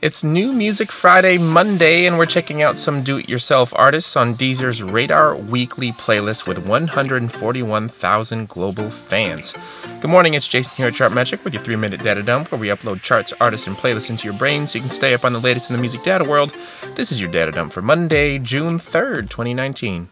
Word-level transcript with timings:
It's 0.00 0.24
New 0.24 0.52
Music 0.52 0.90
Friday 0.90 1.38
Monday, 1.38 2.04
and 2.04 2.18
we're 2.18 2.26
checking 2.26 2.62
out 2.62 2.76
some 2.76 3.02
do 3.02 3.18
it 3.18 3.28
yourself 3.28 3.72
artists 3.76 4.16
on 4.16 4.34
Deezer's 4.34 4.82
Radar 4.82 5.36
Weekly 5.36 5.92
playlist 5.92 6.46
with 6.46 6.58
141,000 6.66 8.48
global 8.48 8.90
fans. 8.90 9.54
Good 10.00 10.10
morning, 10.10 10.34
it's 10.34 10.48
Jason 10.48 10.74
here 10.74 10.88
at 10.88 10.94
Chartmetric 10.94 11.44
with 11.44 11.54
your 11.54 11.62
three 11.62 11.76
minute 11.76 12.02
data 12.02 12.22
dump, 12.22 12.50
where 12.50 12.60
we 12.60 12.68
upload 12.68 13.02
charts, 13.02 13.32
artists, 13.40 13.66
and 13.66 13.76
playlists 13.76 14.10
into 14.10 14.24
your 14.24 14.36
brain 14.36 14.66
so 14.66 14.78
you 14.78 14.82
can 14.82 14.90
stay 14.90 15.14
up 15.14 15.24
on 15.24 15.32
the 15.32 15.40
latest 15.40 15.70
in 15.70 15.76
the 15.76 15.80
music 15.80 16.02
data 16.02 16.24
world. 16.24 16.50
This 16.96 17.12
is 17.12 17.20
your 17.20 17.30
data 17.30 17.52
dump 17.52 17.72
for 17.72 17.80
Monday, 17.80 18.38
June 18.38 18.78
3rd, 18.78 19.30
2019. 19.30 20.08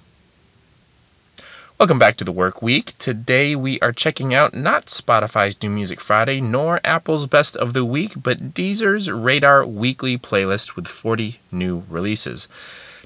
Welcome 1.82 1.98
back 1.98 2.14
to 2.18 2.24
the 2.24 2.30
work 2.30 2.62
week. 2.62 2.96
Today 2.98 3.56
we 3.56 3.80
are 3.80 3.90
checking 3.90 4.32
out 4.32 4.54
not 4.54 4.86
Spotify's 4.86 5.60
New 5.60 5.70
Music 5.70 6.00
Friday 6.00 6.40
nor 6.40 6.78
Apple's 6.84 7.26
Best 7.26 7.56
of 7.56 7.72
the 7.72 7.84
Week, 7.84 8.12
but 8.22 8.54
Deezer's 8.54 9.10
Radar 9.10 9.66
Weekly 9.66 10.16
playlist 10.16 10.76
with 10.76 10.86
40 10.86 11.40
new 11.50 11.82
releases. 11.88 12.46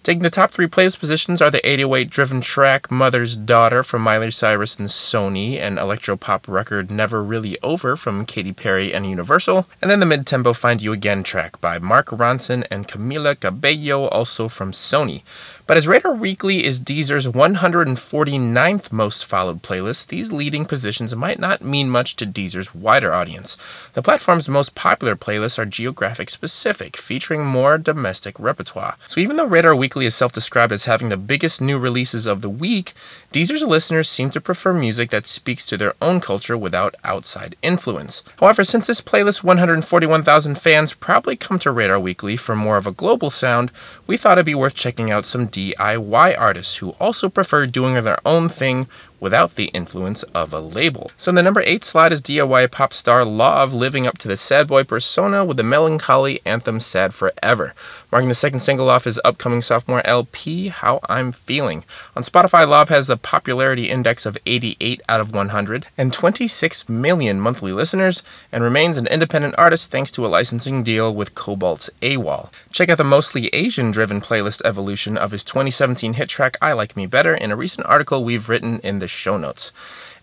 Taking 0.06 0.23
the 0.23 0.30
top 0.30 0.52
three 0.52 0.69
playlist 0.69 1.01
positions 1.01 1.42
are 1.42 1.51
the 1.51 1.69
808 1.69 2.09
driven 2.09 2.41
track 2.41 2.92
Mother's 2.92 3.34
Daughter 3.34 3.83
from 3.83 4.02
Miley 4.02 4.30
Cyrus 4.30 4.79
and 4.79 4.87
Sony, 4.87 5.59
and 5.59 5.79
electropop 5.79 6.46
record 6.46 6.92
Never 6.92 7.24
Really 7.24 7.60
Over 7.60 7.96
from 7.96 8.24
Katy 8.24 8.52
Perry 8.52 8.95
and 8.95 9.05
Universal, 9.05 9.66
and 9.82 9.91
then 9.91 9.98
the 9.98 10.06
mid 10.06 10.24
tempo 10.24 10.52
Find 10.52 10.80
You 10.80 10.92
Again 10.92 11.24
track 11.24 11.60
by 11.60 11.80
Mark 11.80 12.06
Ronson 12.10 12.65
and 12.70 12.87
Camila 12.87 13.41
Cabello, 13.41 14.06
also 14.06 14.46
from 14.46 14.70
Sony. 14.70 15.23
But 15.66 15.77
as 15.77 15.88
Radar 15.88 16.15
Weekly 16.15 16.65
is 16.65 16.79
Deezer's 16.79 17.27
149th 17.27 18.93
most 18.93 19.24
followed 19.24 19.62
playlist, 19.62 20.07
these 20.07 20.32
leading 20.32 20.65
positions 20.65 21.16
might 21.16 21.41
not 21.41 21.60
mean 21.60 21.91
much 21.91 22.15
to 22.16 22.24
Deezer's 22.24 22.73
wider 22.73 23.12
audience. 23.12 23.57
The 23.95 24.02
platform's 24.02 24.48
most 24.48 24.77
popular 24.77 25.16
playlists 25.16 25.59
are 25.59 25.66
geographic 25.66 26.30
specific, 26.30 26.96
featuring 26.96 27.45
more 27.45 27.79
domestic 27.79 28.38
repertoire. 28.38 28.95
So 29.09 29.20
even 29.20 29.34
though 29.34 29.46
Radar 29.46 29.74
Weekly 29.74 29.96
is 30.05 30.15
self 30.15 30.33
described 30.33 30.73
as 30.73 30.85
having 30.85 31.09
the 31.09 31.16
biggest 31.16 31.61
new 31.63 31.79
releases 31.79 32.27
of 32.27 32.43
the 32.43 32.51
week, 32.51 32.93
Deezer's 33.33 33.63
listeners 33.63 34.09
seem 34.09 34.29
to 34.30 34.41
prefer 34.41 34.75
music 34.75 35.09
that 35.11 35.25
speaks 35.25 35.65
to 35.65 35.79
their 35.79 35.95
own 36.03 36.21
culture 36.21 36.57
without 36.59 36.95
outside 37.05 37.57
influence. 37.63 38.23
However, 38.38 38.65
since 38.65 38.87
this 38.87 39.01
playlist's 39.01 39.43
141,000 39.43 40.57
fans 40.59 40.93
probably 40.93 41.37
come 41.37 41.59
to 41.61 41.71
Radar 41.71 41.99
Weekly 42.01 42.37
for 42.37 42.55
more 42.55 42.77
of 42.77 42.87
a 42.87 42.93
global 42.93 43.30
sound, 43.30 43.71
we 44.07 44.19
thought 44.19 44.38
it'd 44.38 44.45
be 44.45 44.55
worth 44.55 44.75
checking 44.75 45.11
out 45.11 45.25
some 45.25 45.49
DIY 45.49 46.38
artists 46.38 46.77
who 46.77 46.91
also 47.01 47.29
prefer 47.29 47.65
doing 47.66 47.95
their 48.03 48.19
own 48.27 48.49
thing 48.49 48.88
without 49.21 49.55
the 49.55 49.67
influence 49.67 50.23
of 50.35 50.53
a 50.53 50.61
label. 50.61 51.11
So 51.17 51.33
the 51.33 51.43
number 51.43 51.61
8 51.61 51.85
slot 51.85 52.13
is 52.13 52.23
DIY 52.23 52.71
pop 52.71 52.93
star 52.93 53.23
Lauv 53.23 53.73
living 53.73 54.07
up 54.07 54.19
to 54.19 54.29
the 54.29 54.37
sad 54.37 54.67
boy 54.67 54.85
persona 54.85 55.45
with 55.45 55.57
the 55.57 55.63
melancholy 55.63 56.41
anthem 56.45 56.81
Sad 56.81 57.15
Forever, 57.15 57.75
marking 58.13 58.29
the 58.29 58.35
second 58.35 58.61
single 58.61 58.91
off 58.91 59.05
his 59.05 59.21
upcoming 59.25 59.61
sophomore 59.61 60.07
LP, 60.07 60.69
How 60.69 61.01
I'm 61.09 61.33
Feeling. 61.33 61.85
On 62.15 62.23
Spotify, 62.23 62.67
Lauv 62.67 62.89
has 62.89 63.09
a 63.09 63.17
popularity 63.17 63.91
index 63.91 64.27
of 64.27 64.39
88 64.47 65.00
out 65.09 65.21
of 65.21 65.34
100 65.34 65.87
and 65.97 66.12
26 66.12 66.89
million 66.89 67.41
monthly 67.41 67.72
listeners 67.72 68.22
and 68.53 68.62
remains 68.62 68.97
an 68.97 69.06
independent 69.06 69.55
artist 69.59 69.91
thanks 69.91 70.11
to 70.12 70.25
a 70.25 70.28
licensing 70.28 70.83
deal 70.83 71.15
with 71.15 71.34
Kobalt's 71.34 71.91
AWAL. 72.03 72.50
Check 72.72 72.89
out 72.89 72.99
the 72.99 73.05
mostly 73.05 73.49
Asian 73.49 73.91
driven 73.91 74.21
playlist 74.21 74.62
evolution 74.65 75.17
of 75.17 75.31
his 75.31 75.44
2017 75.44 76.15
hit 76.15 76.28
track 76.28 76.56
I 76.61 76.72
Like 76.72 76.97
Me 76.97 77.06
Better 77.06 77.34
in 77.34 77.50
a 77.50 77.56
recent 77.56 77.87
article 77.87 78.25
we've 78.25 78.49
written 78.49 78.81
in 78.81 78.99
the 79.06 79.10
show 79.10 79.37
notes. 79.37 79.71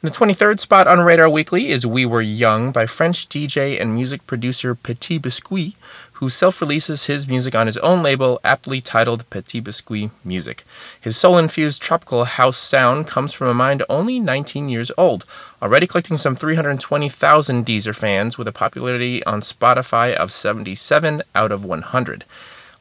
In 0.01 0.09
the 0.09 0.15
23rd 0.17 0.59
spot 0.59 0.85
on 0.85 0.99
Radar 0.99 1.29
Weekly 1.29 1.69
is 1.69 1.87
We 1.87 2.05
Were 2.05 2.21
Young 2.21 2.73
by 2.73 2.85
French 2.85 3.29
DJ 3.29 3.81
and 3.81 3.95
music 3.95 4.27
producer 4.27 4.75
Petit 4.75 5.17
Biscuit, 5.17 5.75
who 6.19 6.29
self 6.29 6.59
releases 6.59 7.05
his 7.05 7.25
music 7.25 7.55
on 7.55 7.67
his 7.67 7.77
own 7.77 8.03
label, 8.03 8.41
aptly 8.43 8.81
titled 8.81 9.29
Petit 9.29 9.61
Biscuit 9.61 10.11
Music. 10.25 10.65
His 10.99 11.15
soul 11.15 11.37
infused 11.37 11.81
tropical 11.81 12.25
house 12.25 12.57
sound 12.57 13.07
comes 13.07 13.31
from 13.31 13.47
a 13.47 13.53
mind 13.53 13.83
only 13.87 14.19
19 14.19 14.67
years 14.67 14.91
old, 14.97 15.23
already 15.61 15.87
collecting 15.87 16.17
some 16.17 16.35
320,000 16.35 17.65
Deezer 17.65 17.95
fans 17.95 18.37
with 18.37 18.49
a 18.49 18.51
popularity 18.51 19.23
on 19.23 19.39
Spotify 19.39 20.13
of 20.13 20.33
77 20.33 21.23
out 21.33 21.53
of 21.53 21.63
100. 21.63 22.25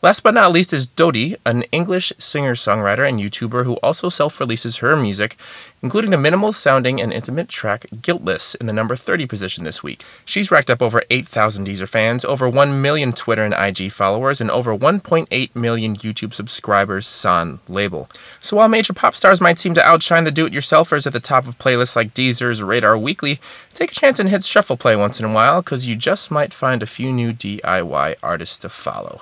Last 0.03 0.25
but 0.25 0.35
not 0.35 0.51
least 0.51 0.73
is 0.73 0.85
Dodie, 0.85 1.37
an 1.47 1.63
English 1.71 2.13
singer 2.19 2.57
songwriter 2.57 3.09
and 3.09 3.21
YouTuber 3.21 3.65
who 3.65 3.75
also 3.75 4.09
self 4.09 4.41
releases 4.41 4.79
her 4.79 4.97
music, 4.97 5.37
including 5.81 6.11
the 6.11 6.19
minimal 6.19 6.53
sounding 6.53 7.01
and 7.01 7.13
intimate 7.13 7.49
track 7.49 7.87
Guiltless 8.03 8.57
in 8.57 8.67
the 8.67 8.73
number 8.73 8.97
30 8.97 9.27
position 9.27 9.63
this 9.63 9.85
week. 9.85 10.03
She's 10.25 10.51
racked 10.51 10.71
up 10.71 10.83
over 10.83 11.05
8,000 11.09 11.69
Deezer 11.69 11.89
fans, 11.89 12.25
over 12.25 12.49
1 12.49 12.83
million 12.83 13.13
Twitter 13.13 13.45
and 13.45 13.55
IG 13.55 13.93
followers, 13.93 14.41
and 14.41 14.51
over 14.51 14.77
1.8 14.77 15.55
million 15.55 15.95
YouTube 15.95 16.35
subscribers 16.35 17.07
San 17.07 17.61
label. 17.69 18.11
So 18.41 18.57
while 18.57 18.69
major 18.69 18.95
pop 18.95 19.15
stars 19.15 19.41
might 19.41 19.61
seem 19.61 19.75
to 19.75 19.87
outshine 19.87 20.25
the 20.25 20.33
do 20.33 20.47
it 20.47 20.53
yourselfers 20.53 21.07
at 21.07 21.13
the 21.13 21.21
top 21.21 21.47
of 21.47 21.59
playlists 21.59 21.95
like 21.95 22.13
Deezer's 22.13 22.61
Radar 22.61 22.99
Weekly, 22.99 23.39
take 23.73 23.93
a 23.93 23.95
chance 23.95 24.19
and 24.19 24.29
hit 24.29 24.43
shuffle 24.43 24.77
play 24.77 24.97
once 24.97 25.21
in 25.21 25.27
a 25.27 25.33
while, 25.33 25.63
because 25.63 25.87
you 25.87 25.95
just 25.95 26.29
might 26.29 26.53
find 26.53 26.83
a 26.83 26.87
few 26.87 27.13
new 27.13 27.33
DIY 27.33 28.17
artists 28.21 28.59
to 28.59 28.69
follow. 28.69 29.21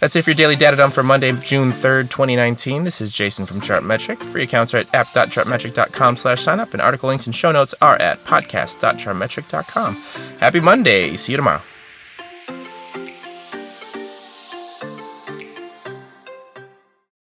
That's 0.00 0.16
it 0.16 0.22
for 0.22 0.30
your 0.30 0.36
daily 0.36 0.56
data 0.56 0.76
dump 0.78 0.94
for 0.94 1.02
Monday, 1.02 1.30
June 1.32 1.70
3rd, 1.70 2.08
2019. 2.08 2.84
This 2.84 3.02
is 3.02 3.12
Jason 3.12 3.44
from 3.44 3.60
Chartmetric. 3.60 4.22
Free 4.22 4.44
accounts 4.44 4.72
are 4.72 4.78
at 4.78 4.94
app.chartmetric.com 4.94 6.16
slash 6.16 6.42
sign 6.42 6.58
up, 6.58 6.72
and 6.72 6.80
article 6.80 7.10
links 7.10 7.26
and 7.26 7.34
show 7.34 7.52
notes 7.52 7.74
are 7.82 8.00
at 8.00 8.24
podcast.chartmetric.com. 8.24 9.94
Happy 10.38 10.60
Monday. 10.60 11.16
See 11.16 11.32
you 11.32 11.36
tomorrow. 11.36 11.60